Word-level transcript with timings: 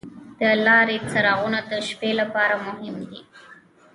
د 0.39 0.41
لارې 0.65 0.97
څراغونه 1.11 1.59
د 1.71 1.71
شپې 1.87 2.11
لپاره 2.21 2.55
مهم 2.65 2.95
دي. 3.09 3.19